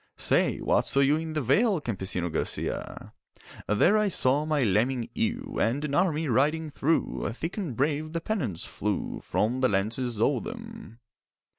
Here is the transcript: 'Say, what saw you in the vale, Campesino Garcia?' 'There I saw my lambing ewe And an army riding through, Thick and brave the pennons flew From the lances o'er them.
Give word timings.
'Say, 0.17 0.57
what 0.61 0.87
saw 0.87 0.99
you 0.99 1.15
in 1.17 1.33
the 1.33 1.41
vale, 1.41 1.79
Campesino 1.79 2.27
Garcia?' 2.27 3.13
'There 3.67 3.99
I 3.99 4.07
saw 4.07 4.45
my 4.47 4.63
lambing 4.63 5.11
ewe 5.13 5.59
And 5.59 5.85
an 5.85 5.93
army 5.93 6.27
riding 6.27 6.71
through, 6.71 7.29
Thick 7.33 7.55
and 7.55 7.75
brave 7.75 8.11
the 8.11 8.19
pennons 8.19 8.65
flew 8.65 9.19
From 9.21 9.59
the 9.59 9.69
lances 9.69 10.19
o'er 10.19 10.39
them. 10.41 10.99